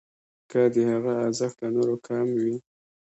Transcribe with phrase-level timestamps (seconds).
[0.49, 2.55] که د هغه ارزښت له نورو کم وي.